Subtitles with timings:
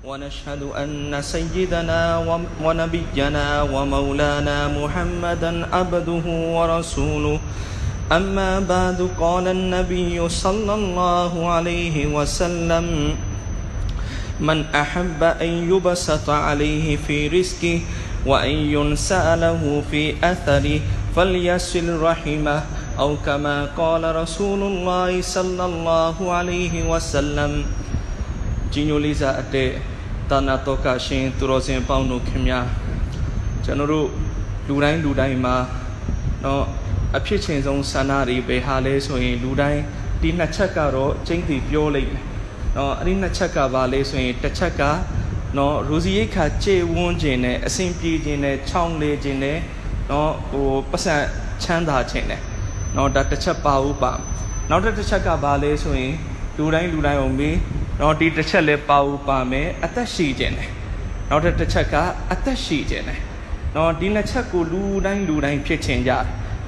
[0.00, 2.24] ونشهد أن سيدنا
[2.64, 6.26] ونبينا ومولانا محمدا عبده
[6.56, 7.38] ورسوله.
[8.12, 12.86] أما بعد قال النبي صلى الله عليه وسلم
[14.40, 17.80] من أحب أن يبسط عليه في رزقه
[18.26, 20.80] وأن ينسأ له في أثره
[21.16, 22.62] فليصل رحمه.
[22.98, 27.52] أو كما قال رسول الله صلى الله عليه وسلم
[28.70, 29.54] จิญูลิซาเต
[30.30, 32.66] တာနာတော်ကရှင်သူတော်စင်ပေါင်းတို့ခင်များ
[33.64, 34.08] ကျွန်တော်တို့
[34.68, 35.56] လူတိုင်းလူတိုင်းမှာ
[36.44, 36.64] တော့
[37.16, 39.80] အဖြစ်ချင်းဆုံးဆန္ဒတွေပဲဟာလဲဆိုရင်လူတိုင်း
[40.22, 42.20] ဒီနှစ်ချက်ကတော့ကျင့်တည်ပြောလိုက်တယ်။
[42.76, 44.82] နော်အဲ့ဒီနှစ်ချက်ကဘာလဲဆိုရင်တစ်ချက်က
[45.56, 49.58] နော်ရူစီရိတ်ခါကြေဝန်းခြင်းနဲ့အစဉ်ပြေခြင်းနဲ့ချောင်းလေခြင်းနဲ့
[50.10, 51.16] နော်ဟိုပတ်စံ
[51.62, 52.40] ချမ်းသာခြင်းနဲ့
[52.96, 54.12] နော်ဒါတစ်ချက်ပါဦးပါ
[54.70, 56.14] နောက်တစ်ချက်ကဘာလဲဆိုရင်
[56.56, 57.56] လူတိုင်းလူတိုင်းအောင်မေး
[58.00, 60.70] နော်ဒီတစ်ချက်လည်းပါဦးပါမယ်အသက်ရှိခြင်းနဲ့
[61.28, 61.94] နောက်တစ်ချက်က
[62.32, 63.20] အသက်ရှိခြင်းနဲ့
[63.76, 66.12] နော်ဒီနှစ်ချက်ကိုလူတိုင်းလူတိုင်းဖြစ်ခြင်းကြ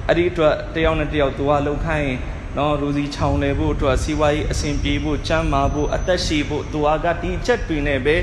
[0.07, 2.13] အဲ့ဒီအတွက်တယောက်နဲ့တယောက်သူကလုံခိုင်း
[2.57, 8.15] နော်ရူစီချောင်းလေဖို့အတွက်စီဝါရေးအစဉ်ပြေဖို့ချမ်းမာဖို့အသက်ရှိဖို့သူကဒီချက်တွေနဲ့ပဲ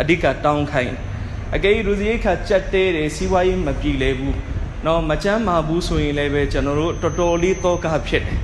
[0.00, 0.94] အဓိကတောင်းခိုင်း
[1.54, 4.36] အကယ်ရူစီခါကြက်တဲတယ်စီဝါရေးမပြေလဲဘူး
[4.86, 8.38] နော်မချမ်းမာဘူးဆိုရင်လည်းပဲကျွန်တော်တို့တော်တော်လေးတော့ကဖြစ်တယ်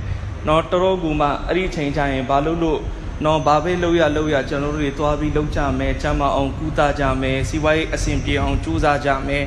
[0.47, 2.79] နော်တော်တော်ကူမှအဲ့ဒီချိန်ကျရင်ဘာလို့လို့
[3.23, 9.43] နော်ဘာပဲလုပ်ရလုပ်ရကျွန်တော်တို့တွေသွားပြီးလုပ်ကြမယ်ချမ်းမအောင်ကူတာကြမယ်စီးပွားရေးအဆင်ပြေအောင်ကြိုးစားကြမယ်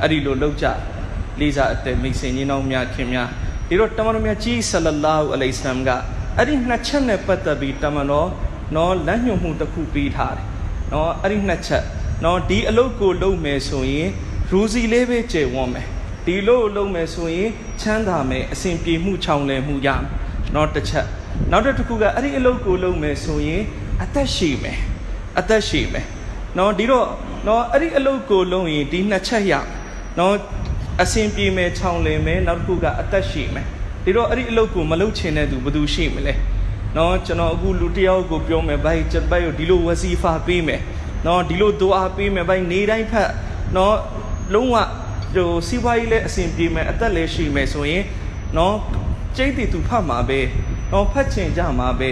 [0.00, 0.66] အဲ့ဒီလိုလုပ်ကြ
[1.40, 3.28] လေးစားအသက်မိတ်ဆွေညီနောင်များခင်များ
[3.68, 5.90] ဒီတော့တမန်တော်မြတ်ကြီးဆလလာဟူအလိုင်ဆမ်က
[6.36, 8.28] အဲ့ဒီနှစ်ချက်နဲ့ပတ်သက်ပြီးတမန်တော်
[8.76, 10.46] နော်လမ်းညွှန်မှုတစ်ခုပေးထားတယ်
[10.92, 11.84] နော်အဲ့ဒီနှစ်ချက်
[12.24, 14.08] နော်ဒီအလုပ်ကိုလုပ်မယ်ဆိုရင်
[14.50, 15.86] ရူစီလေးပဲကျေဝန်းမယ်
[16.26, 20.06] ဒီလို့လုပ်မယ်ဆိုရင်ချမ်းသာမယ်အဆင်ပြေမှုချောင်လည်မှုရမယ်
[20.54, 21.06] နော်တစ်ချက်
[21.50, 23.62] နောက်တစ်ခုကအဲ့ဒီအလုပ်ကိုလုပ်မယ်ဆိုရင်
[24.02, 24.78] အသက်ရှိမယ်
[25.38, 26.06] အသက်ရှိမယ်
[26.58, 27.06] နော်ဒီတော့
[27.46, 29.52] နော်အဲ့ဒီအလုပ်ကိုလုပ်ရင်ဒီနှစ်ချက်ရ
[30.18, 30.34] နော်
[31.02, 33.66] အဆင်ပြေမယ်ချောင်လည်မယ်နောက်တစ်ခုကအသက်ရှိမယ်
[34.04, 36.34] ဒီတော့အဲ့ဒီအလုပ်ကိုမလုပ်ချင်တဲ့သူဘယ်သူရှိမလဲ
[36.96, 40.80] နော်ကျွန်တော်အခုလူတယောက်ကိုပြောမယ်ဘိုင်ချက်ဘိုင်ကိုဒီလိုဝစီဖာပေးမယ်
[41.26, 43.30] နော်ဒီလိုဒူအားပေးမယ်ဘိုင်နေတိုင်းဖတ်
[43.76, 43.96] နော်
[44.54, 44.76] လုံးဝ
[45.34, 48.04] ဟိုစီးပွားရေးလည်းအဆင်ပြေမယ်အသက်လည်းရှိမယ်ဆိုရင်
[48.56, 48.74] နော်
[49.38, 50.40] ကျိတ်တီသူဖတ်မှာပဲ
[50.92, 52.10] တော့ဖတ်ချင်ကြမှာပဲ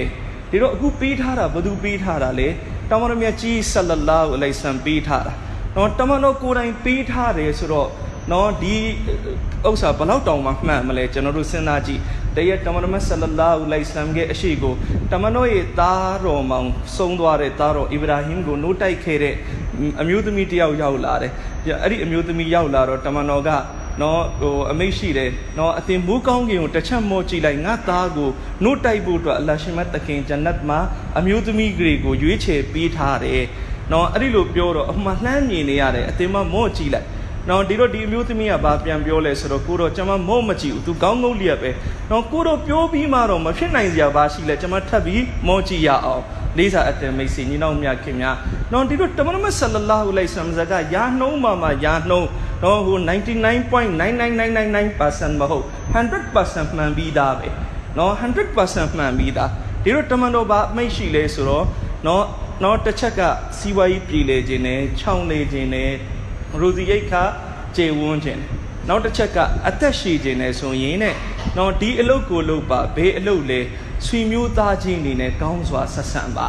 [0.51, 2.49] ဒီတော့အခုပေးထားတာဘသူပေးထားတာလဲ
[2.91, 5.33] တမန်တော်မြတ်ကြီးဆလလာဟူအလိုင်ဆမ်ပေးထားတာ
[5.77, 7.89] နော်တမန်တော်ကိုယ်တိုင်ပေးထားတယ်ဆိုတော့
[8.33, 8.77] နော်ဒီ
[9.69, 12.01] ဥစ္စာဘလောက်တောင်မှမှန်မလဲကျွန်တော်တို့စဉ်းစားကြည့်
[12.37, 14.75] တရက်တမန်တော်မြတ်ဆလလာဟူအလိုင်ဆမ်ရဲ့အရှိကို
[15.13, 19.35] တမန်တော်ရဲ့သားတော်မောင်ဆုံးသွားတဲ့သားတော်အီဗရာဟင်ကိုနိုးတိုက်ခဲ့တဲ့
[20.01, 21.33] အမျိုးသမီးတယောက်ရောက်လာတယ်
[21.83, 23.51] အဲ့ဒီအမျိုးသမီးရောက်လာတော့တမန်တော်က
[24.01, 28.31] နော်ဟိုအမိတ်ရှိတယ်နော်အတင်မိုးကောင်းကင်ကိုတစ်ချက်မော့ကြည့်လိုက်ငါသားကို
[28.63, 30.79] နှုတ်တိုက်ဖို့အတွက်အလရှင်မတ်တခင်ဂျန်နတ်မှာ
[31.19, 33.45] အမျိုးသမီးတွေကိုရွေးချယ်ပေးထားတယ်
[33.93, 37.07] နော်အဲ့ဒီလိုပြောတော့အမှလှမ်းမြင်နေရတယ်အတင်မမော့ကြည့်လိုက်
[37.49, 41.71] နော်ဒီတော့ဒီအမျိုးသမီးကဘာပြန်ပြောလဲဆိုတော့ကိုတော့ကျွန်မမော့မကြည့်ဘူးသူကောင်းကောင်းလျက်ပဲ
[42.11, 46.23] နော်ကိုတော့ပြောပြီးမှတော့မဖြစ်နိုင်စရာဘာရှိလဲကျွန်မထပ်ပြီးမော့ကြည့်ရအောင်
[46.59, 48.37] လေးစားအတ္တမိတ်ဆွေညီနောင်များခင်များ
[48.73, 52.27] နော်ဒီလိုတမန်တော်ဆလလာဟူလိုက်ဆမ်ဇကယာနှုံးမှာမှာယာနှုံး
[52.63, 57.49] နော်ဟို99.99999%မဟုတ်100%မှန်ပြီးသားပဲ
[57.99, 59.51] နော်100%မှန်ပြီးသား
[59.85, 61.67] ဒီလိုတမန်တော်ဘာမိတ်ရှိလဲဆိုတော့
[62.07, 62.25] နော်
[62.63, 63.21] နော်တစ်ချက်က
[63.59, 65.91] စီးပွားရေးပြည်လေခြင်းနဲ့ခြောင်လေခြင်းနဲ့
[66.61, 67.23] ရူစီရိတ်ခါ
[67.77, 68.43] ကျေဝန်းခြင်း
[68.89, 69.39] နောက်တစ်ချက်က
[69.69, 71.15] အသက်ရှိခြင်းနဲ့ဆိုရင်နဲ့
[71.59, 73.61] နော်ဒီအလုပ်ကိုလုပ်ပါဘေးအလုပ်လဲ
[74.07, 76.49] ဆွေမျိုးသားချင်းအနေနဲ့ကောင်းစွာဆက်ဆံပါ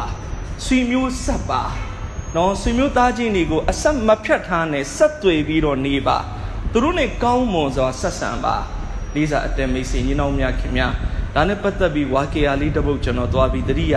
[0.64, 1.62] ဆွေမျိုးဆက်ပါ
[2.36, 6.18] နော်ဆွေမျိုးသားချင်းတွေကိုအဆက်မဖြတ်ထားနဲ့ဆက်သွယ်ပြီးတော့နေပါ
[6.72, 8.56] သူတို့နဲ့ကောင်းမွန်စွာဆက်ဆံပါ
[9.14, 10.92] လေးစားအတမိတ်စီညီနောင်များခင်များ
[11.34, 13.94] ဒါနဲ့ပတ်သက်ပြီးဝါကေယာလေးတစ်ပုဒ်ကျွန်တော်သွားပြီးတတိယ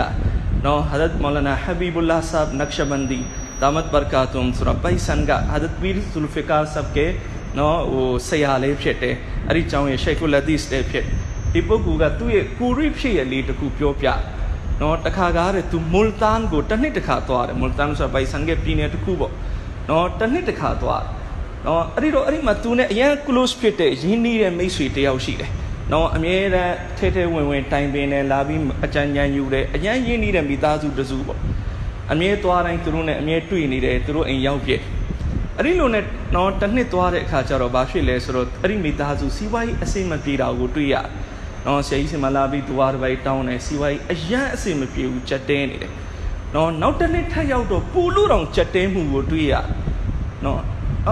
[0.66, 3.19] နော်ဟဒတ်မောလနာဟဘီဘူလာဆပ်နက္ရှဘန်ဒီ
[3.62, 7.08] ဒါမတ်ဘရကာတုမ်ဆိုရပိုင်ဆန်ကဟဒတ်ပီရ်ဇူလ်ဖီကာဆပ်ကေ
[7.58, 9.16] နော်ဟိုဆရာလေးဖြစ်တယ်
[9.48, 11.06] အဲ့ဒီကျောင်းရဲ့ရှိုက်ကူလက်ဒီစ်တဲ့ဖြစ်
[11.53, 14.08] ဒီပုဂ္ဂိုလ်ကသူ့ရဲ့ကိုရိဖြစ်ရဲ့လေးတစ်ခုပြောပြ
[14.81, 19.31] နော်တခါကားတဲ့သူမူလ်တန်ကိုတစ်နှစ်တစ်ခါသွားတယ်မူလ်တန်ဆိုတာပိုင်ဆန်ကပြည်နယ်တစ်ခုပေါ့
[19.89, 21.04] နော်တစ်နှစ်တစ်ခါသွား
[21.68, 25.51] နော်အဲ့ဒီတော့အဲ့ဒီမှာသူနဲ့အရန် close ဖြစ်တဲ့ရင်းနှီးတဲ့မိတ်ဆွေတယောက်ရှိတယ်
[25.92, 31.39] နော်အမြဲတမ်းထဲထဲဝင်ဝင်တိုင်ပင်နဲ့လာပြီးအကြံဉာဏ်ယူတယ်အရန်ရင်းနှီးတဲ့မိသားစုတစုပေါ့
[32.12, 34.81] အမြဲသွားတိုင်းသူတို့နဲ့အမြဲတွေ့နေတယ်သူတို့အိမ်ရောက်ပြည့်
[35.57, 36.04] အဲ့ဒီလိုနဲ့
[36.36, 41.07] တော့တစ်နှစ်သွားတဲ့အခါကျတော့ဘာဖြစ်လဲဆိုတော့အဲ့ဒီမိသားစုစီးပွားရေးအစိမ့်မပြေတာကိုတွေ့ရတယ်
[41.66, 45.92] နော်ဆရာကြီးစင်မလာပြီးသူအားတစ်ပိုက်တောင်းတယ်စီဝိုင်းအရန်အစင်မပြေဘူးကြက်တဲနေတယ်
[46.56, 49.54] နော်နောက်တစ်နှစ်ထပ်ရောက်တော့ပူလို့တောင်ကြက်တဲမှုကိုတွေ့ရ
[50.46, 50.60] နော်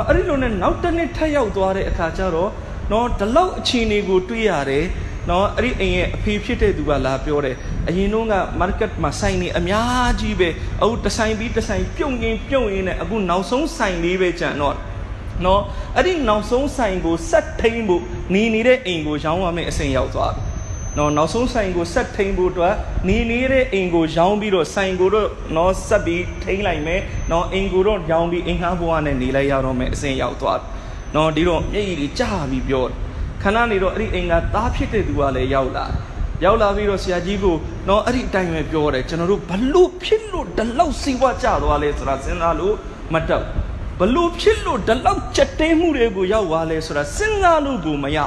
[0.07, 2.51] အဲ့ဒီလိုနဲ့နောက်တစ်နှစ်ထပ်ရောက်သွားတဲ့အခါကျတော့
[2.91, 4.85] နော်ဒီလောက်အခြေအနေကိုတွေ့ရတယ်
[5.29, 7.55] နော်အဲ့ဒီအိမ်ရဲ့အဖေဖြစ်တဲ့သူကလာပြောတယ်
[7.87, 10.49] အရင်တော့က market မှာဆိုင်နေအများကြီးပဲ
[10.81, 14.75] အခုတစ်ဆိုင်ပြီးတစ်ဆိုင်ပြုံရင်းပြုံရင်းနဲ့အခုနောက်ဆုံးဆိုင်လေးပဲကျန်တော့
[15.45, 15.61] နော်
[15.95, 18.03] အဲ့ဒီနောက်ဆုံးဆိုင်ကိုဆက်ထိန်ဖို့
[18.33, 20.41] နေနေတဲ့အိမ်ကိုရောင်းရမယ့်အဆင့်ရောက်သွားပြီ
[20.97, 22.75] နော်နောက်ဆုံးဆိုင်ကိုဆက်ထိန်ဖို့အတွက်
[23.07, 30.67] နေနေတဲ့အိမ်ကိုရောင်းပြီးတော့ဆိုင်ကိုတော့နော်ဆက်ပြီးထိန်လိုက်မယ်နော်အိမ်ကိုတော့ရောင်းပြီးအိမ်ငှားဘဝနဲ့နေလိုက်ရတော့မယ်အဆင့်ရောက်သွားပြီ
[31.15, 32.95] နော်ဒီတော့မျက်ရည်တွေကြာပြီးပြောတယ်
[33.43, 35.85] ခဏနေတော့အဲ့ဒီအိမ်ကသားဖြစ်တဲ့သူကလည်းရောက်လာ
[36.43, 37.55] ရောက်လာပြီးတော့ဆရာကြီးကို
[37.89, 42.75] တော့အဲ့ဒီအတိုင်းပဲပြောတယ်ကျွန်တော်တို့ဘလို့ဖြစ်လို့ဒီလောက်စီဝါကြသွားလဲဆိုတာစဉ်းစားလို့
[43.13, 43.68] မတက်ဘ
[44.15, 48.17] လို့ဖြစ်လို့ဒီလောက်ချက်တဲမှုတွေကိုရောက်သွားလဲဆိုတာစဉ်းစားလို့ကိုမရ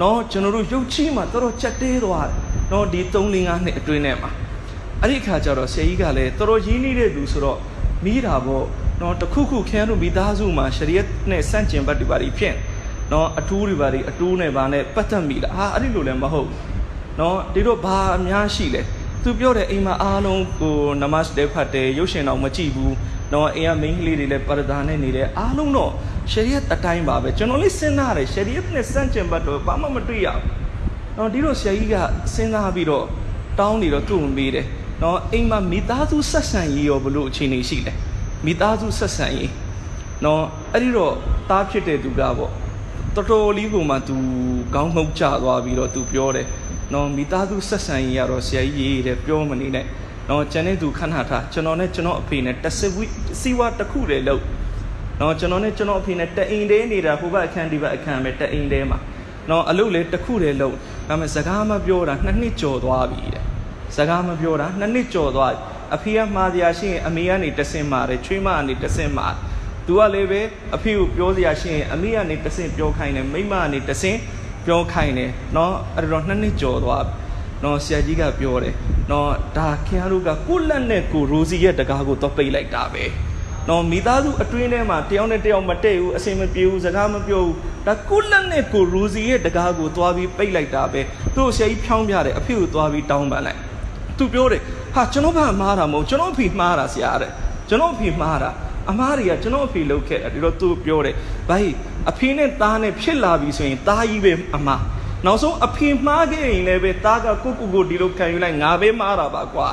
[0.00, 2.34] နော်ကျွန်တော်တို့ရုပ်ချီးမှာတော်တော်ချက်တဲသွားတယ်
[2.72, 4.30] နော်ဒီ3 4 5နှစ်အတွင်းထဲမှာ
[5.02, 7.58] အဲ့ဒီခါကျတော့ဆရာကြီးကလည်းတော်တော်ရင်းနှီးတဲ့သူဆိုတော့
[8.04, 8.64] မိတာပေါ့
[9.00, 12.54] နော်တခုခုခန်းတို့မိသားစုမှာရှရီယတ်နဲ့စန့်ကျင်ဘတ်တွေပါဖြစ်
[13.12, 16.48] နော်အထူးတွေပါအတူးနဲ့ပါနဲ့ပတ်သက်မိလားဟာအဲ့ဒီလိုလည်းမဟုတ်
[17.20, 18.82] နော်ဒီတော့ဘာအများရှိလဲ
[19.22, 22.94] သူပြောတယ်အိမ်မှာအားလုံးကိုနမတ်တဲ့ဖတ်တယ်ရုပ်ရှင်တော့မကြည့်ဘူး
[23.32, 25.92] နော်အိမ်ကမိန်းကလေးတွေလည်းပရဒါနဲ့နေတယ်အားလုံးတော့
[26.30, 30.44] ရှရီယတ်အတိုင်းပါပဲကျွန်တော်လေးစဉ်းစားတယ်ရှရီယတ်နဲ့စန့်ကျင်ဘတ်တော့ဘာမှမတွေ့ရဘူး
[31.16, 31.96] နော်ဒီတော့ဆရာကြီးက
[32.34, 33.04] စဉ်းစားပြီးတော့
[33.58, 34.66] တောင်းနေတော့သူ့ကိုမေးတယ်
[35.02, 37.92] နော်အိမ်မှာမိသားစုဆက်ဆံရေးရောဘလို့အခြေအနေရှိလဲ
[38.44, 39.50] မိသားစုဆက်ဆံရေး
[40.24, 40.42] နော်
[40.72, 41.14] အဲ့ဒီတော့
[41.50, 44.16] တားဖြစ်တဲ့သူကပေါ့တော်တော်လေးကိုမှ तू
[44.74, 46.46] ကောင်းငုတ်ကြသွားပြီးတော့ तू ပြောတယ်
[46.92, 49.84] နော်မိသားစုဆက်ဆံရေးရတော့ဆရာကြီးရေးတယ်ပြောမနေနဲ့
[50.28, 53.04] နော်ကျန်တဲ့သူခဏထားကျွန်တော်နဲ့ကျွန်တော်အဖေနဲ့တစ်စဝီ
[53.40, 54.42] စီဝါတစ်ခုတည်းလို့
[55.20, 58.98] နော်ကျွန်တော်နဲ့ကျွန်တော်အဖေနဲ့တအိမ်တည်းနေတာဟိုဘက်အခန်းဒီဘက်အခန်းပဲတအိမ်တည်းမှာ
[59.50, 63.44] နော်အလုပ်လေတစ်ခုတည်းလို့ဒါပေမဲ့စကားမပြောတာနှစ်နှစ်ကျော်သွားပြီတဲ့
[63.96, 65.52] စကားမပြောတာနှစ်နှစ်ကျော်သွား
[65.94, 69.26] အဖေကမှားစရာရှိရင်အမေကနေတဆင်မာတယ်ချွေးမကနေတဆင်မာ
[69.86, 70.40] သူကလည်းပဲ
[70.76, 74.16] အဖေကိုပြောစရာရှိရင်အမေကနေတဆင်ပြောခိုင်းတယ်မိမကနေတဆင်
[74.67, 77.03] ပြောခိုင်းတယ်เนาะအဲ့တော့နှစ်နှစ်ကျော်သွား
[77.61, 78.73] เนาะဆရာကြီးကပြောတယ်
[79.09, 79.27] เนาะ
[79.57, 83.03] ဒါခင်ဗျားတို့ကကိုလက်နဲ့ကိုရိုစီရဲ့တကားကိုတော့ပိတ်လိုက်တာပဲ
[83.69, 87.57] နော်မိသားစုအတွင်းထဲမှာတယောက်နဲ့တယောက်မတည့်ဘူးအစင်မပြေဘူးစကားမပြောဘူး
[87.87, 91.01] ဒါကိုလက်နဲ့ကိုရိုစီရဲ့တကားကိုသွားပြီးပိတ်လိုက်တာပဲ
[91.35, 93.59] သူ့ဆရာကြီးဖြောင်းပြတယ်အဖေကိုသွားပြီးတောင်းပန်လိုက်
[94.17, 94.61] သူပြောတယ်
[94.95, 97.31] ဟာကျွန်တော်ဘာမှားတာမဟုတ်ကျွန်တော်အဖေမှားတာဆရာတဲ့
[97.69, 98.49] ကျွန်တော်အဖေမှားတာ
[98.89, 101.15] အမားတွေကကျွန်တော်အဖေလုပ်ခဲ့တယ်ဒီတော့သူပြောတယ်
[101.49, 101.73] ဘိုင်း
[102.10, 104.82] အဖေနဲ့သားနဲ့ဖြစ်လာပြီဆိုရင်သားကြီးပဲအမား
[105.26, 109.68] နောက်ဆုံးအဖေမှားခဲ့ရင်လည်းပဲသားကကိုကိုကိုဒီလိုခံယူလိုက်ငါပဲမှားတာပါကွာ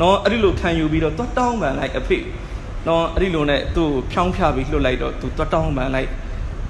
[0.00, 2.18] နော်အဲ့ဒီလိုခံယူပြီးတော့တွတ်တောင်းပန်လိုက်အဖေ
[2.86, 6.08] နော်အဲ့ဒီလိုနဲ့သူ့ဖြောင်းဖြပြီးလွတ်လိုက်တော့သူတွတ်တောင်းပန်လိုက်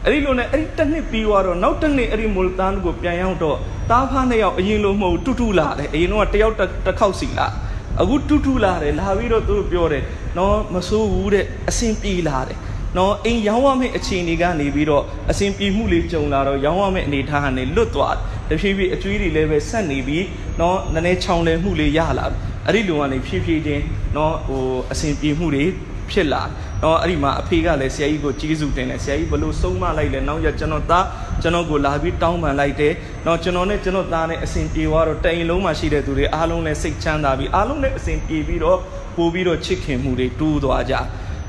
[0.04, 3.56] အဲ့ဒီလိုနဲ့အဲ့ဒီတစ်နှစ်ပြီးသွားတော့နောက်တစ်နှစ်အဲ့ဒီမူလတန်ကိုပြန်ရောက်တော့
[3.90, 6.54] တားဖားနှစ်ယောက်အရင်လိုမဟုတ်တူတူလာတယ်အရင်တော့တယောက်
[6.86, 7.46] တစ်ခေါက်စီလာ
[8.00, 10.02] အခုတူတူလာတယ်လာပြီးတော့သူပြောတယ်
[10.38, 12.58] နော်မဆိုးဘူးတဲ့အဆင်ပြေလာတယ်
[12.96, 18.16] နော်အိမ်ရောင်းရမယ့်အခြေအနေကနေပြီးတော့အဆင်ပြေမှုလေးကြုံလာတော့ရောင်းရမယ့်အနေထားကနေလွတ်သွား
[18.48, 20.24] တဖြည်းဖြည်းအကျွေးတွေလည်းပဲဆက်နေပြီး
[20.60, 22.26] နော်နည်းနည်းချောင်လည်မှုလေးရလာ
[22.66, 23.82] အဲ့ဒီလိုကနေဖြည်းဖြည်းချင်း
[24.16, 25.64] နော်ဟိုအဆင်ပြေမှုတွေ
[26.10, 26.42] ဖြစ်လာ
[26.82, 31.06] တော့အဲ့ဒီမှာအဖေကလည်းဆရာကြီးကိုကျေးဇူးတင်တယ်ဆရာကြီးဘလို့ဆုံးမလိုက်လဲနောက်ရကျွန်တော်သား
[31.42, 32.92] ကျွန်တော်ကိုလာပြီးတောင်းပန်လိုက်တယ်
[33.26, 38.78] တော့ကျွန်တော်နဲ့ကျွန်တော်သားနဲ့အစဉ်ပြေသွားတော့တိုင်လုံးမှာရှိတဲ့သူတွေအားလုံးလည်းစိတ်ချမ်းသာပြီးအားလုံးလည်းအစဉ်ပြေပြီးတော့
[39.16, 40.94] ပို့ပြီးတော့ချစ်ခင်မှုတွေတိုးသွားကြ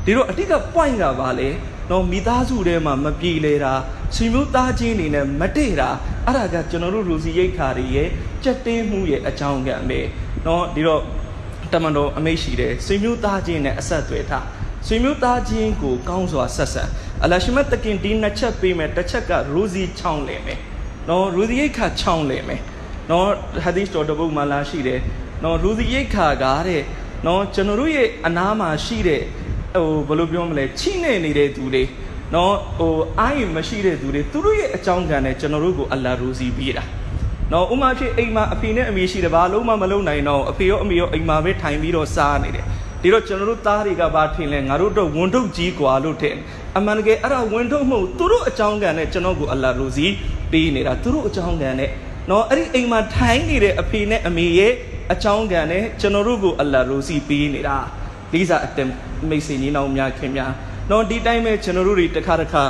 [0.05, 1.49] ဒီတော့အတိက point ကဘာလဲ
[1.91, 3.73] နော်မိသားစုထဲမှာမပြေလည်တာ
[4.15, 5.89] ဆွေမျိုးသားချင်းအနေနဲ့မတည့်တာ
[6.25, 8.07] အဲ့ဒါကကျွန်တော်တို့လူစီရိတ်ခါတွေရဲ့
[8.43, 9.99] ကြက်တင်းမှုရဲ့အကြောင်းခံပဲ
[10.45, 11.01] နော်ဒီတော့
[11.73, 14.45] တမန်တော်အမိတ်ရှိတယ်ဆွေမျိုးသားချင်းနဲ့အဆက်အသွယ်ထား
[14.87, 16.83] ဆွေမျိုးသားချင်းကိုကောင်းစွာဆက်ဆံ
[17.23, 20.59] အလရှိမတ်တကင်ဒီနှစ်ချက်ပေးမယ်တစ်ချက်ကရူစီချောင်းလဲမယ်
[21.09, 22.61] နော်ရူစီရိတ်ခါချောင်းလဲမယ်
[23.11, 23.27] နော်
[23.63, 24.99] ဟာဒီစ်တော်တပုတ်မှာလာရှိတယ်
[25.43, 26.81] နော်ရူစီရိတ်ခါကတဲ့
[27.27, 29.21] နော်ကျွန်တော်တို့ရဲ့အနာမှာရှိတဲ့
[29.74, 31.82] ဟိုဘယ်လိုပြောမလဲချိနေနေတဲ့သူတွေ
[32.34, 36.84] နော်ဟိုအာရင်မရှိတဲ့သူတွေသူတို့ရဲ့အကြောင်းကံနဲ့ကျွန်တော်တို့ကိုအလ္လာရူဇီပေးတာ
[37.52, 42.64] နော်ဥမာဖြစ်အိမ်မှာအဖေနဲ့အမေရှိတယ်ဘာလို့မှမလုပ်နိုင်တော့အဖေရောအမေရောအိမ်မှာပဲထိုင်ပြီးတော့စားနေတယ်
[43.02, 46.36] ဒီတော့ကျွန်တော်တို့သားတွေကဘာထင်လဲငါတို့တော့ဝန်ထုတ်ကြီးกว่าလို့ထင်
[46.76, 50.06] အမှန်တကယ်အဲ့ဒါဝန်ထုတ်မဟုတ်သူတို့အကြောင်းကံနဲ့ကျွန်တော်ကိုအလ္လာဟ်ရိုစီ
[50.52, 51.90] ပေးနေတာသူတို့အကြောင်းကံနဲ့
[52.30, 54.72] နော်အဲ့ဒီအိမ်မှာထိုင်နေတဲ့အဖေနဲ့အမေရဲ့
[55.12, 57.76] အကြောင်းကံနဲ့ကျွန်တော်တို့ကိုအလ္လာဟ်ရိုစီပေးနေတာ
[58.32, 58.78] လေးစားအတ
[59.29, 60.51] မိတ်ဆွေညီနောင်များခင်များ
[60.89, 62.63] နော်ဒီတိုင်းပဲကျွန်တော်တို့တွေတစ်ခါတစ်ခါ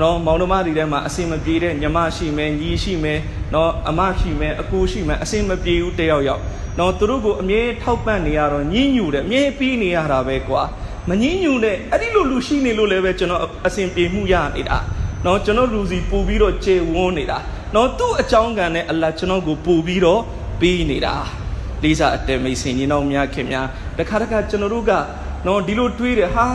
[0.00, 3.18] နော်မောင်နှမတွေထဲမှာအစင်မပြေတဲ့ညီမရှိမယ်ညီရှိမယ်
[3.54, 6.42] နော်အမရှိမယ်အကိုရှိမယ်အစင်မပြေဘူးတယောက်ယောက်
[6.78, 10.62] နော်သူတို့ကိုအမြဲထောက်ပံ့နေရတော့ညှဉ်းညူတယ်အမြဲပြီးနေရတာပဲကွာ
[11.08, 14.78] မညှဉ်းညူတဲ့အဲ့ဒီလိုလူရှိနေလို့လည်းပဲကျွန်တော်အစင်ပြေမှုရနေတာ
[15.26, 17.38] နော်ကျွန်တော်လူစီပူပြီးတော့ကျေဝန်းနေတာ
[17.74, 20.20] နော်သူ့အကြောင်းကံနဲ့အလတ်ကျွန်တော်ကိုပူပြီးတော့
[20.60, 21.14] ပြီးနေတာ
[21.82, 23.66] လေးစားအတဲမိတ်ဆွေညီနောင်များခင်များ
[23.98, 24.92] တခါတခါကျွန်တော်တို့က
[25.46, 26.46] နော်ဒီလိုတွေးတယ်ဟာ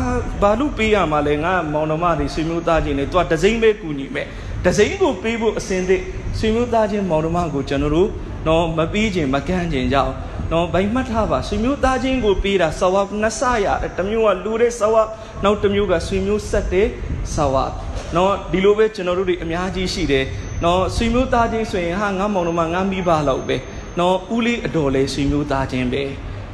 [0.42, 4.26] ဘာလို့ပေးရမှာလဲငါမောင်နှမတွေဆွေမျိုးသားချင်းတွေသူကဒစိမ့်ပဲကူညီမဲ့
[4.66, 6.02] တစိမ့်ကိုပေးဖို့အစင်သစ်
[6.40, 8.10] ဆွေမျိုးသားချင်းမောင်နှမကိုကျွန်တော်တို့
[8.48, 10.14] နော်မပြီးခြင်းမကန့်ခြင်းကြောင့်
[10.52, 15.08] နော်ဗိုင်မှတ်ထားပါဆွေမျိုးသားချင်းကိုပေးတာဆဝပ်နှစ်ဆရတယ်တမျိုးကလူတဲ့ဆဝပ်
[15.44, 16.88] နောက်တမျိုးကဆွေမျိုးဆက်တဲ့
[17.36, 17.72] ဆဝပ်
[18.16, 20.26] နော်ဒီလိုပဲကျွန်တော်တို့တွေအများကြီးရှိတယ်
[20.64, 23.58] နော်ဆွေမျိုးသားချင်းဆိုရင်ဟာငါမောင်နှမငါမိဘလောက်ပဲ
[24.00, 26.04] နော်ဦးလေးအတော်လေးဆွေမျိုးသားချင်းပဲ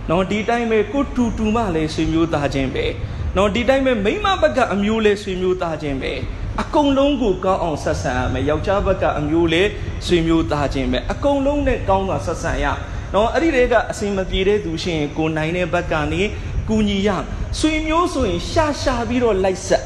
[0.10, 2.86] နော်ဒီတိုင်းပဲကိုတူတူမှလည်းဆွေမျိုးသားချင်းပဲ
[3.38, 6.14] နော်ဒီတိုင်းပဲမိမဘက်ကအမျိုးလဲဆွေမျိုးသားချင်းပဲ
[6.62, 9.64] အကုန်လုံးကိုကောင်းအောင်ဆက်ဆံရမယ်ယောက်ျားဘက်ကအမျိုးလဲ
[10.08, 12.66] ဆွေမျိုးသားချင်းပဲအကုန်လုံးနဲ့ကောင်းစွာဆက်ဆံရ
[13.14, 16.22] နော်အဲ့ဒီတွေကအစင်မပြေတဲ့သူရှင်ကိုနိုင်တဲ့ဘက်ကနေ
[16.70, 17.10] ကူညီရ
[17.60, 19.84] ဆွေမျိုးဆိုရင်ရှာရှာပြီးတော့လိုက်ဆက်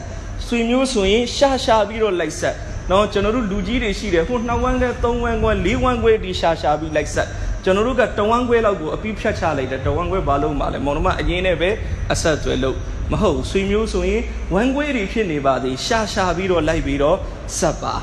[0.48, 2.56] ဆွေမျိုးဆိုရင်ရှာရှာပြီးတော့လိုက်ဆက်
[2.92, 7.28] နော်ကျွန်တော်တို့လူကြီးတွေရှိတယ်ဟိုနှစ်ဝမ်းခွဲသုံးဝမ်းခွဲလေးဝမ်းခွဲဒီရှာရှာပြီးလိုက်ဆက်
[7.68, 11.70] ကျွန်တော်တို့ကတဝမ်းခွဲလောက်ကိုအပြီးဖြတ်ချလိုက်တယ်တဝမ်းခွဲဘာလို့မှလဲမောင်နှမအရင်နဲ့ပဲ
[12.14, 12.76] အဆက်သွဲလို့
[13.12, 14.22] မဟုတ်ဆွေမျိုးဆိုရင်
[14.54, 17.18] ဝမ်းခွဲတွေဖြစ်နေပါသေးရှာရှာပြီးတော့လိုက်ပြီးတော့
[17.58, 17.96] ဆက်ပါ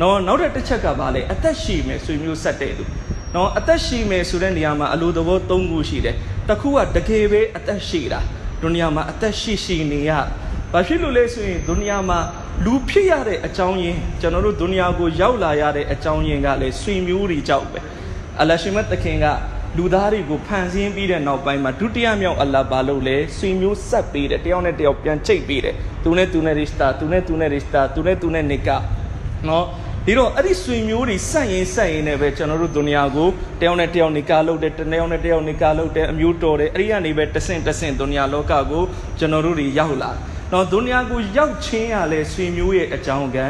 [0.00, 2.84] နော်နောက်တစ်ချက်ကဘာလဲအသက်ရှိမယ်ဆွေမျိုးဆက်တဲ့သူ
[3.34, 6.16] နော်အသက်ရှိမယ်ဆိုတဲ့နေရာမှာအလိုသဘော၃ခုရှိတယ်
[6.48, 8.20] တစ်ခုကတကယ်ပဲအသက်ရှိတာ
[8.62, 10.10] ဒုနီယာမှာအသက်ရှိရှိနေရ
[10.72, 12.18] ဘာဖြစ်လို့လဲဆိုရင်ဒုနီယာမှာ
[12.64, 17.80] လူဖြစ်ရတဲ့အကြောင်းရင်းကျွန်တော်တို့ဒုနီယာကိုရောက်လာရတဲ့အကြောင်းရင်းကလည်းဆွေမျိုးတွေကြောက်ပဲ
[18.42, 19.26] အလရှိမတ်တခင်က
[19.78, 28.68] လူသားတွေကိုဖန်ဆင်းပြီးတဲ့နောက်ပိုင်းမှာဒုတိယမြောက်အလ္လာဟ်ဘာလို့လဲဆွေမျိုးဆက်ပေးတယ်တယောက်နဲ့တယောက်ပြန်ချိတ်ပေးတယ်သူနဲ့သူနဲ့ရစ်တာသူနဲ့သူနဲ့ရစ်တာသူနဲ့သူနဲ့နေက
[29.48, 29.64] နော်
[30.06, 33.28] ဒီတော့အဲ့ဒီဆွေမျိုးတွေဆက်ရင်ဆက်ရင်လည်းပဲကျွန်တော်တို့ဒုနီယာကို
[33.60, 38.82] တယောက်နဲ့တယောက်နေကာလုပ်တယ်တယောက်နဲ့တယောက်နေကာလုပ်တယ်အမျိုးတော်တယ်အဲ့ဒီကနေပဲတဆင့်တဆင့်ဒုနီယာလောကကို
[39.18, 40.10] ကျွန်တော်တို့တွေရောက်လာ
[40.52, 43.46] နော်ဒုနီယာကိုရောက်ချင်းရလဲဆွေမျိုးရဲ့အကြောင်းကံ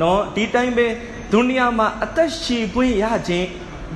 [0.00, 0.86] နော်ဒီတိုင်းပဲ
[1.32, 3.46] ဒုနီယာမှာအသက်ရှည်ခွင့်ရခြင်း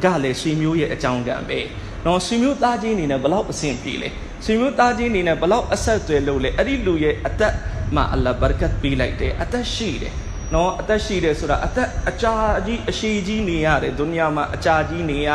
[0.05, 1.61] ကလည်းဆွေမျိုးရဲ့အကြောင်းကံပဲ
[2.07, 4.09] နော်ဆွေမျိုးသားချင်းအနေနဲ့ဘလောက်အဆင်ပြေလဲ
[4.45, 7.55] ဆွေမျိုးသားချင်းအနေနဲ့ဘလောက်အဆက်အသွယ်လုပ်လဲအဲ့ဒီလူရဲ့အသက်
[7.95, 10.15] မှာအလ္လာဟ်ဘာရကတ်ပေးလိုက်တယ်အသက်ရှိတယ်
[10.55, 12.35] နော်အသက်ရှိတယ်ဆိုတာအသက်အကြာ
[12.67, 15.31] ကြီးအရှိကြီးနေရတယ်ဒုနီယာမှာအကြာကြီးနေရ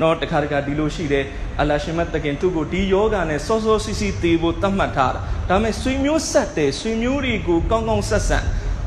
[0.00, 1.24] နော်တခါတခါဒီလိုရှိတယ်
[1.60, 8.38] အလ္လာရှင်မတ်တခင်သူ့ကိုဒီယောဂာနဲ့စောစောစီစီသေးဖို့တတ်မှတ်ထားတာဒါပေမဲ့ဆွေမျိုးဆက်တယ်ဆွေမျိုးတွေကိုကောင်းကောင်းဆက်ဆံ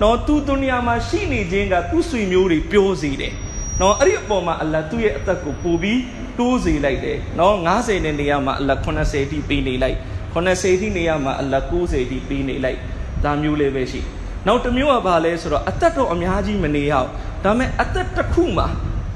[0.02, 3.34] နော်သူဒုနီယာမှာရှိနေခြင်းကသူ့ဆွေမျိုးတွေပြောစေတယ်
[3.82, 6.02] နော်အဲ့ဒီအပေါ်မှာအလ္လာသူ့ရဲ့အသက်ကိုပို့ပြီး
[6.40, 9.98] တိုးစေလိုက်တယ်နော်90နဲ့နေရာမှာအလ္လာ80အထိပေးနေလိုက်
[10.36, 12.80] 80အထိနေရာမှာအလ္လာ90အထိပေးနေလိုက်
[13.24, 14.02] ဒါမျိုးလေးပဲရှိ
[14.48, 17.10] နောက်တစ်မျိုးကဘာလဲဆိုတော့အသက်တော့အများကြီးမနေရအောင်
[17.44, 18.68] ဒါပေမဲ့အသက်တစ်ခုမှာ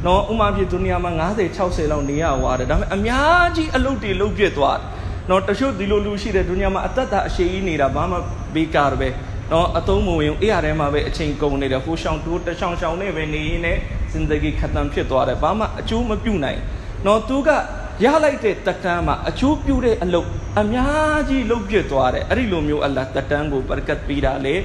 [0.05, 4.83] နော်ဥမာဖြစ်ဒုနီယာမှာ90 60လောက်နေရသွားတယ်ဒါပေမဲ့အများကြီးအလုပ်တွေလုပ်ပြစ်သွားတယ်
[5.29, 8.17] နော်တချို့ဒီလိုလူရှိတဲ့ဒုနီယာမှာအသက်တာအရှိကြီးနေတာဘာမှ
[8.53, 9.09] ဘေးကားပဲ
[9.51, 13.77] နော်အသုံးမဝင်အေးရထဲမှာပဲအချိန်ကုန်နေတယ်ဟိုရှောင်းတိုးတချောင်းရှောင်းနဲ့ပဲနေရင်းနဲ့
[14.11, 16.59] စင်တဂီခတ်တန်ဖြစ်သွားတယ်ဘာမှအကျိုးမပြုနိုင်
[17.05, 17.49] နော်သူက
[18.03, 20.27] ရလိုက်တဲ့တတန်းမှာအချိုးပြုတဲ့အလုပ်
[20.59, 24.55] အများကြီးလုပ်ပြစ်သွားတယ်အဲ့ဒီလိုမျိုးအလ္လာဟ်တတန်းကိုဘာရကတ်ပေးတာလေ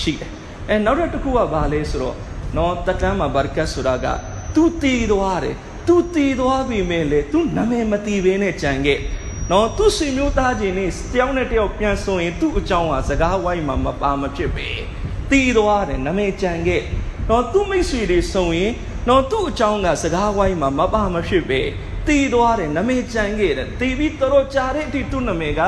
[0.00, 0.30] ရှိတယ်
[0.68, 2.16] အဲနောက်တစ်ခုကဘာလဲဆိုတော့
[2.56, 4.06] နော်တတန်းမှာဘာရကတ်ဆိုတာက
[4.54, 5.56] သူတည်သွားတယ်
[5.86, 8.98] သူတည်သွားပြီမဲ့လေသူနာမည်မတည်ဘဲနဲ့ကြံခဲ့
[9.50, 14.68] နော်သူဆွေမျိုးသားချင်းနေတယောက်နဲ့တယောက်ပြန်ဆိုရင်သူ့အကြောင်းဟာစကားဝိုင်းမှာမပါမဖြစ်ပဲ
[15.30, 16.82] တည်သွားတယ်နာမည်ကြံခဲ့
[17.30, 18.72] နော်သူ့မိတ်ဆွေတွေဆိုရင်
[19.08, 21.60] နော်သူ့အကြောင်းကစကားဝိုင်းမှာမပါမဖြစ်ပဲ
[22.06, 25.62] တည်သွားတယ်နာမည်ကြံခဲ့တယ်တည်ပြီးတော်တော်ကြာတဲ့အထိသူ့နာမည်က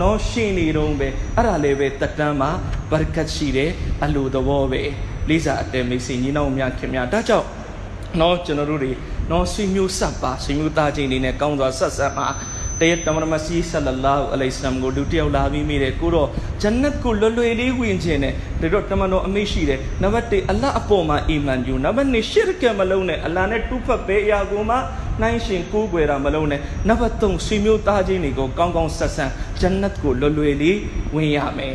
[0.00, 2.50] နော်ရှင်နေတော့ပဲအဲ့ဒါလည်းပဲတက်တန်းမှာ
[2.90, 3.70] ဘာရကတ်ရှိတယ်
[4.04, 4.82] အလိုသဘောပဲ
[5.28, 7.46] လေးစားအတဲမိတ်ဆွေညီနောင်များခင်များဒါကြောင့်
[8.20, 8.92] နော်ကျွန်တော်တို့တွေ
[9.30, 12.26] နော်ဆွေမျိုးဆက်ပါဆွေမျိုးသားချင်းတွေနဲ့ကောင်းစွာဆက်ဆက်ပါ
[12.80, 16.28] တရတမရမစီဆလလာဟူအလိုင်စလမ်ကိုလူတယောက်လာပြီးမိတယ်ကိုတော့
[16.60, 24.76] ဂျန်နတ်ကိုလွယ်လွယ်လေးဝင်ခြင်းနဲ့ဒါတော့တမန်တော်အမိရှိတယ်နံပါတ်1အလ္လာဟ်အပေါ်မှာအီမန်ယူနံပါတ်2ရှစ်ကမလုံးနဲ့အလ္လာဟ်နဲ့တူဖတ်ပဲအရာကိုမှ
[25.22, 29.24] နိုင်ရှင်ကိုးကွယ်တာမလုံးနဲ့နံပါတ်3ဆွေမျိုးသားချင်းတွေကိုကောင်းကောင်းဆက်ဆံ
[29.60, 30.78] ဂျန်နတ်ကိုလွယ်လွယ်လေး
[31.14, 31.74] ဝင်ရမယ်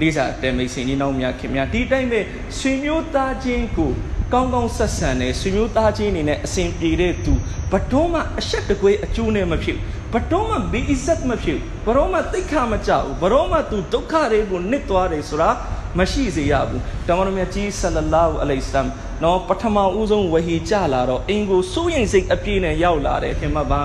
[0.00, 2.20] လေးစားတဲမိတ်ဆွေညီနောင်များခင်များဒီတိုင်းပဲ
[2.58, 3.92] ဆွေမျိုးသားချင်းကို
[4.32, 7.34] ကောင်းကောင်းဆက်ဆံတဲ့ဆွေမျိုးသားချင်းအနေနဲ့အစဉ်ပြေတဲ့သူ
[7.72, 15.50] ဘတော်မှအဆက်တကွေးအကျိုးနဲ့မဖြစ်ဘ တော်မှဘီအစ်ဆက်မဖြစ်ဘတော်မှတိတ်ခမကြဘူးဘတော်မှသူဒုက္ခတွေကိုနစ်သွားတယ်ဆိုတာ
[15.98, 18.88] မရှိစေရဘူးတမန်တော်မြတ်ကြီးဆလလာဟူအလိုင်စလမ်
[19.22, 23.80] နော်ပထမဦးဆုံးဝဟီကြလာတော့အင်ကိုစိုးရင်စိတ်အပြည့်နဲ့ရောက်လာတယ်ခင်မဘာ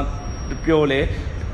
[0.65, 1.01] ပြောလေ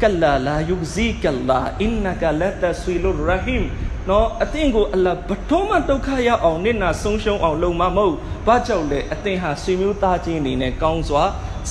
[0.01, 3.65] ကလာလာယုဇီကလာအင်နကလတဆွီလူရဟင်
[4.09, 8.15] နော်အသင်ကိုအလ္လာဟ်ဘတော်မှဒုက္ခရောက်အောင်နစ်နာဆုံးရှုံးအောင်လုပ်မှာမဟုတ်
[8.47, 11.23] ဘာကြောင့်လဲအသင်ဟာဆွေမျိုးသားချင်းအနေနဲ့ကောင်းစွာ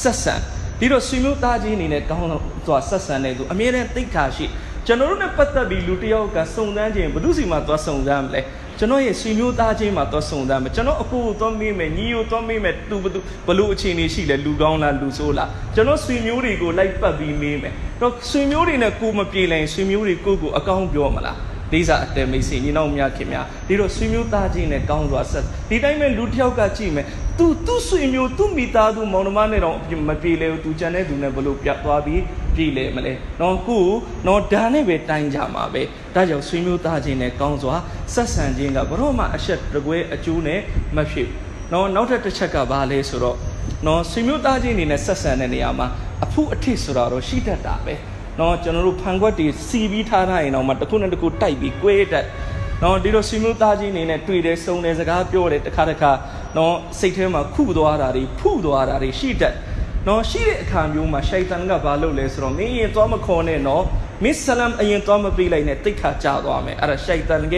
[0.02, 0.34] ဆက်ဆံ
[0.82, 2.28] ဒီတော့ဆွေမျိုးသားချင်းအနေနဲ့ကောင်း
[2.66, 4.46] စွာဆက်ဆံတဲ့သူအမြဲတမ်းသိခါရှိ
[4.86, 8.40] ကျွန်တော်တို့နဲ့ပတ်သက်ပြီးလူတစ်ယောက်ကစုံစမ်းခြင်းဘု து စီမှာသွားစုံစမ်းမလဲ
[8.78, 27.06] ကျွန်တော်ရဲ့ဆွေမျိုးသားချင်းမှာသွားစုံစမ်းမယ်ကျွန်တော်အကိုကိုသွားမေးမယ်ညီကိုသွားမေးမယ်သူဘသူဘလို့အခြေအနေရှိလဲလူကောင်းလားလူဆိုးလားကျွန်တော်ဆွေမျိုးတွေကိုလိုက်ပတ်ပြီးမေးမယ်တော့ဆွေမျိုးတွေနဲ့ကိုမပြေလိုက်ဆွေမျိုးတွေကိုကိုအကောင်းပြောမလားမ လေးစားအတဲမိတ်ဆွေညီနောင်များခင်များဒီတော့ဆွေမျိုးသားချင်းနဲ့ကောင်းစွာဆက်ဒီတိုင်းပဲလူတစ်ယောက်ကကြည့်မယ်
[27.38, 29.76] သူသူဆွေမျိုးသူမိသားစုမောင်နှမနဲ့တော့
[30.08, 32.22] မပြေလေဘူးသူကြံတဲ့သူနဲ့ဘလို့ပြတ်သွားပြီး
[32.54, 33.76] ပြည်လေမလဲနော်ခု
[34.26, 35.82] နော်ဒါနဲ့ပဲတိုင်းကြမှာပဲ
[36.14, 37.74] ဒါကြောင့်ဆွေမျိုးသားချင်းနဲ့ကောင်းစွာ
[38.14, 40.60] ဆက်ဆံခြင်းကဘရောမှအဆက်တကွဲအကျိုးနဲ့
[40.96, 41.28] မဖြစ်
[41.72, 43.36] နော်နောက်ထပ်တစ်ချက်ကဘာလဲဆိုတော့
[43.86, 45.86] နော်ဆွေမျိုးသားချင်းအနေနဲ့ဆက်ဆံတဲ့နေရာမှာ
[46.24, 47.94] အဖုအထစ်ဆိုတာတော့ရှိတတ်တာပဲ
[48.42, 52.26] နော်ကျွန်တော်တို့ဖန်ခွက်တွေစီပြီးထားထားရင်တော့မှတစ်ခုနဲ့တစ်ခုတိုက်ပြီး꿰တက်
[52.82, 56.12] နော်ဒီလိုဆွေမျိုးသားချင်းအနေနဲ့တွေ့တယ်စုံတယ်စကားပြောတယ်တစ်ခါတစ်ခါ
[56.56, 59.54] နော်စိတ်ထဲမှာခုသွားတာတွေဖုသွားတာတွေရှိတတ်
[60.08, 63.84] နော်ရှိတဲ့အခါမျိုးမှာရှိုက်တန်ကဘာလုပ်လဲဆိုတော့မင်းရင်သွားမခေါ်နဲ့နော်
[64.24, 67.56] မစ်ဆလမ်အရင်သွားမပြေးလိုက်နဲ့တိတ်ခါကြသွားမယ်အဲ့ဒါရှိုက်တန်က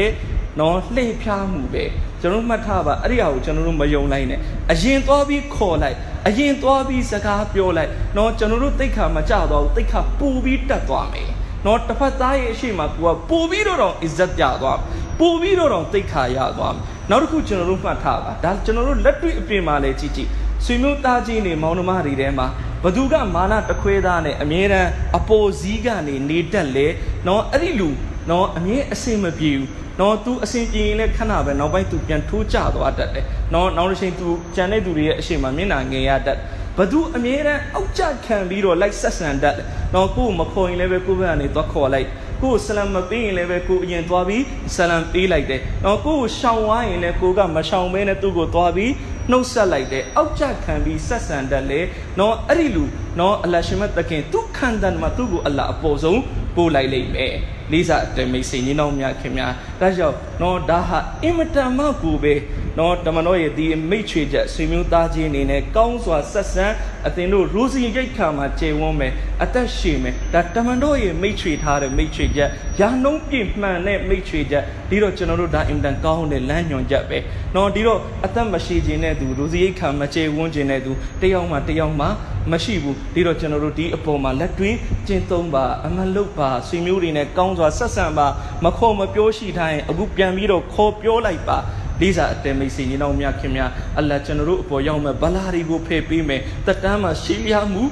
[0.61, 1.85] နော်လှည့်ဖျားမှုပဲ
[2.25, 4.41] ကျွန်တော်မှတ်ထားပါအဲ့ဒီဟာကိုကျွန်တော်တို့မယုံလိုက်နဲ့
[4.73, 11.31] အရင်သွားပြီးခေါ်လိုက်အရင်သွားပြီးစကားပြောလိုက်နော်ကျွန်တော်တို့တိတ်ခါမကြတော့ဘူးတိတ်ခါပူပြီးတက်သွားမယ်
[11.67, 12.89] နော်တစ်ဖက်သားရဲ့အရှိမက
[13.29, 14.79] ပူပြီးတော့တော့အစ္စတ်ပြသွား
[15.19, 20.29] ပူပြီးတော့တော့တိတ်ခါရသွားမယ်နောက်တစ်ခုကျွန်တော်တို့မှတ်ထားပါဒါကျွန်တော်တို့လက်တွေ့အပြင်မှာလည်းကြည့်ကြည့်
[20.65, 22.47] ဆွေမျိုးသားချင်းတွေမောင်နှမတွေထဲမှာ
[22.85, 26.87] ဘသူကမာနတခွဲသားနဲ့အမြဲတမ်းအပေါ်စည်းကနေနေတတ်လေ
[27.27, 27.89] နော်အဲ့ဒီလူ
[28.30, 29.68] နော်အမြဲအစင်မပြေဘူး
[30.00, 36.38] နော် तू အစင်ပြေရင်လည်းခဏပဲနောက်ပိုင်း तू ပြန်ထိုးကျသွားတတ်တယ်နော်နောက်တစ်ချိန် तू ကြံတဲ့သူတွေရဲ့အရှိမမျက်နှာငယ်ရတတ်
[36.78, 42.08] ဘသူအမြဲတမ်းအောက်ကျခံပြီးတော့လိုက်ဆက်ဆံတတ်တယ်နော်ကို့မခေါ်ရင်လည်းပဲကိုယ့်ဘက်ကနေသွားခေါ်လိုက်
[42.44, 44.44] ကိုဆလမ်မပေးရင်လည်းပဲကိုအရင်သွားပြီး
[44.76, 48.92] ဆလမ်ပေးလိုက်တယ်။နော်ကိုကိုရှောင်သွားရင်လည်းကိုကမရှောင်ဘဲနဲ့သူ့ကိုသွားပြီး
[49.32, 51.80] နှုတ်ဆက်လိုက်တယ်။အောက်ကျခံပြီးဆက်ဆံတတ်လေ။
[52.20, 52.84] နော်အဲ့ဒီလူ
[53.20, 56.22] နော်အလရှင်မတ်တခင်သူခန္ဓာမှာသူ့ကိုအလ္လာအပေါ်ဆုံး
[56.56, 57.36] ပို့လိုက်လိမ့်မယ်။
[57.73, 62.35] လေးစားတမိတ်စိန်ကြီးနောင်များခင်များဒါကြောင့်နော်ဒါဟာအင်မတန်မှကိုပဲ
[62.79, 66.67] နော်တမန်တော်ရဲ့ဒီမိတ်ချွေချက်ဆွေမျိုးသားချင်းအနေနဲ့ကောင်းစွာဆက်ဆံ
[67.07, 69.13] အသင်တို့ရိုးစီရိတ်ခါမှာကျေဝန်းမယ်
[69.43, 72.49] အသက်ရှည်မယ်ဒါတမန်တော်ရဲ့မိတ်ချွေထားတဲ့မိတ်ချွေချက်
[72.81, 77.19] ရာနှုံးပြည့်မှန်တဲ့မိတ်ချွေချက်ဒီတော့ကျွန်တော်တို့ဒါအင်တန်ကောင်းတဲ့လမ်းညွှန်ချက်ပဲ
[77.55, 82.07] နော်ဒီတော့အသက်မရှိခြင်းတဲ့သူရိုးစီရိတ်ခါမကျေဝန်းခြင်းတဲ့သူတယောက်မှတယောက်မှ
[82.53, 84.77] မရှိဘူးဒီတော့ကျွန်တော်တို့ဒီအပေါ်မှာလက်တွင်း
[85.07, 88.27] ကျင့်သုံးပါအမလုတ်ပါဆွေမျိုးတွေနဲ့ကောင်းစွာဆက်ဆံပါ
[88.65, 91.59] မခေါ်မပြောရှိထားရင်အခုပြန်ပြီးတော့ခေါ်ပြောလိုက်ပါ
[92.01, 97.83] လေးစားအတဲမိတ်ဆွေညီနောင်များခင်များအလ္လာကျွန်တော်တို့အပေါ်ရောက်မဲ့ဗလာတွေကိုဖယ်ပေးမယ်တက်တမ်းမှာရှေးလျားမှု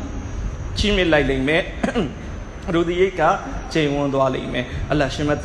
[0.79, 1.63] ချီးမြှင့်လိုက်လိမ့်မယ်
[2.75, 3.23] ရူဒီရိတ်က
[3.73, 5.41] ချိန်ဝန်းသွားလိမ့်မယ်အလ္လာရှင်မတ်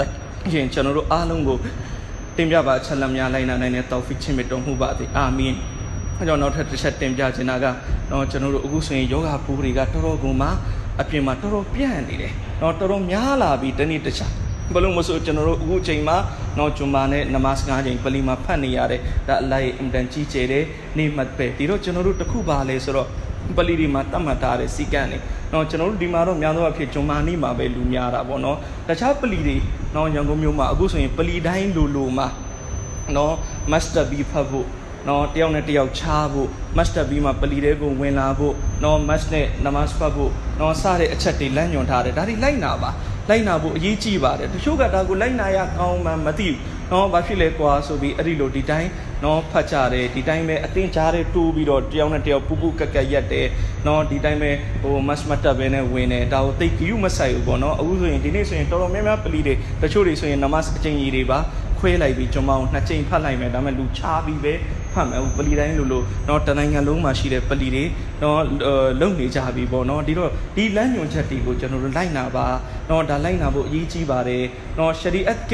[0.54, 1.58] ရင်ကျွန်တော်တို့အားလုံးကို
[2.38, 5.56] တင်ပြပါချက်လက်များလိုက်နာနိုင်တဲ့တောက်ဖီချင်းမြတ်တော်မှုပါသည်အာမင်
[6.18, 7.66] အဲကြောင့်နောက်ထပ်တစ်ချက်တင်ပြချင်တာက
[8.12, 10.52] တော့ကျွန်တော်တို့အခုဆိုရင်ယောဂပူတွေကတော်တော်ကုန်မှာ
[11.02, 14.34] အပြင်မှာတော်တော်ပြန့်နေတယ်။တော့တော်တော်များလာပြီတနေ့တစ်ခြား
[14.74, 16.18] ဘလို့မဆိုကျွန်တော်တို့အခုအချိန်မှာ
[16.60, 20.64] တော့ဂျွန်မာနဲ့နမတ်၅ချိန်ပလီမှာဖတ်နေရတဲ့ဒါအလိုက်အင်တန်ကြီးကျယ်တဲ့
[20.98, 23.08] နေမှတ်ပဲဒီတော့ကျွန်တော်တို့တခုပါလဲဆိုတော့
[23.58, 25.18] ပလီဒီမှာတတ်မှတ်ထားတဲ့စီကံနေ
[25.54, 29.56] တော့ကျွန်တော်တို့ဒီမှာတော့များသောအားဖြင့်ဂျွန်မာနီမှာပဲလူများတာပေါ့နော်တခြားပလီတွေ
[29.96, 32.28] တော့ရန်ကုန်မြို့မှာအခုဆိုရင်ပလီတိုင်းလိုလိုမှာ
[33.16, 33.36] နော်
[33.72, 34.68] မတ်စတာဘီဖတ်ဖို့
[35.08, 38.54] နော်တယောက်နဲ့တယောက်ချားဖို့မတ်စတာဘီမှာပလီတဲ့ကိုဝင်လာဖို့
[38.84, 42.90] နော်မတ်နဲ့နမတ်ဖတ်ဖို့နော်စတဲ့အချက်တွေလမ်းညွှန်ထားတယ်ဒါတွေလိုက်နာပါ
[43.30, 46.58] လိုက်နာဖို့အရေးကြီးပါတယ်တချို့ကဒါကိုလိုက်နာရကောင်းမှမသိဘူး
[46.92, 48.90] နော်ဘာဖြစ်လဲကွာဆိုပြီးအဲ့ဒီလိုဒီတိုင်း
[49.24, 53.48] နော်ဖတ်ကြတယ်ဒီတိုင်းပဲအတင်းကြားတဲ့တိုးပြီးတော့တယောက်နဲ့တယောက်ပူပူကက်ကက်ရက်တယ်
[53.88, 61.40] နော်ဒီတိုင်းပဲဟိုမတ်မတ်တက်ပဲနဲ့ဝင်တယ်ဒါကိုတိတ်ကြည့်မဆိုင်ဘူးပေါ့နော်အခုဆိုရင်ဒီနေ့ဆိုရင်တော်တော်များများပလီတွေတချို့တွေဆိုရင်နမတ်အကျင့်ကြီးတွေပါ
[61.80, 64.54] ခွဲလိုက်ပြီးကျွန်မကိုနှစ်ချိန်ဖတ်လိုက်မယ်ဒါပေမဲ့လူချပြီးပဲ
[64.94, 67.84] ဖတ်မယ်ပလီတိုင်းလိုလိုနော်တနိုင်ငံလုံးမှာရှိတဲ့ပလီတွေ
[68.22, 68.42] နော်
[69.02, 72.48] လုံနေကြပြီပေါ့နော်ဒီတော့ဒီလမ်းညွှန်ချက်တွေကိုကျွန်တော်တို့လိုက်နာပါ
[72.90, 74.44] နော်ဒါလိုက်နာဖို့အရေးကြီးပါတယ်
[74.80, 75.54] နော်ရှရီအတ်က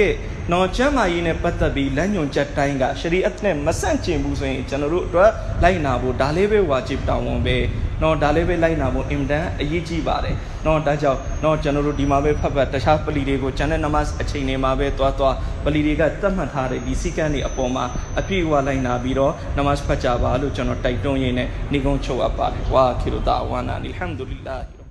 [0.51, 5.31] နော်ကျမ်းမာရေးနဲ့ပတ်သက်ပြီးလမ်းညွှန်ချက်တိုင်းကရှရီအတ်နဲ့မဆန့်ကျင်ဘူးဆိုရင်ကျွန်တော်တို့အတွက်
[5.63, 7.57] လိုက်နာဖို့ဒါလေးပဲဝါဂျစ်တောင်းဝန်ပဲ
[8.03, 10.35] နော်ဒါလေးပဲလိုက်နာဖို့အင်တန်အရေးကြီးပါတယ်
[10.65, 17.85] နော်ဒါကြောင့်နော်ကျွန်တော်တို့ဒီမှာပဲဖတ်ဖတ်တခြားပလီတွေကိုကျန်တဲ့နမတ်အချိန်တွေမှာပဲသွားသွားပလီတွေကသတ်မှတ်ထားတဲ့ဒီစီကံတွေအပေါ်မှာ
[18.19, 24.82] အပြည့်အဝလိုက်နာပြီးတော့နမတ်ဖတ်ကြပါလို့ကျွန်တော်တိုက်တွန်းရင်းနဲ့ညီကုန်းချုပ်အပ်ပါတယ်ဝါခိရတာဝါနာအလ်ဟမ်ဒူလ illah